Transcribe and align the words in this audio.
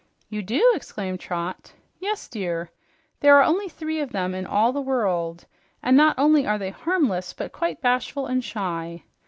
"You 0.29 0.41
do!" 0.41 0.71
exclaimed 0.73 1.19
Trot. 1.19 1.73
"Yes, 1.99 2.27
dear. 2.27 2.71
There 3.19 3.35
are 3.35 3.43
only 3.43 3.69
three 3.69 3.99
of 3.99 4.13
them 4.13 4.33
in 4.33 4.47
all 4.47 4.73
the 4.73 4.81
world, 4.81 5.45
and 5.83 5.95
not 5.95 6.17
only 6.17 6.47
are 6.47 6.57
they 6.57 6.71
harmless, 6.71 7.33
but 7.33 7.51
quite 7.51 7.81
bashful 7.81 8.25
and 8.25 8.43
shy. 8.43 9.03